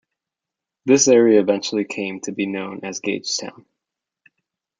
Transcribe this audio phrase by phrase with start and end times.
[0.83, 3.65] This area eventually came to be known as Gagetown.